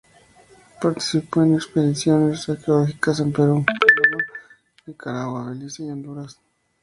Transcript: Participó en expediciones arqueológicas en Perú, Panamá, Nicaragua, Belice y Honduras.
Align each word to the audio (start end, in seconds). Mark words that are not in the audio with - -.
Participó 0.81 1.43
en 1.43 1.53
expediciones 1.53 2.49
arqueológicas 2.49 3.19
en 3.19 3.31
Perú, 3.31 3.63
Panamá, 3.67 4.25
Nicaragua, 4.87 5.49
Belice 5.51 5.83
y 5.83 5.91
Honduras. 5.91 6.39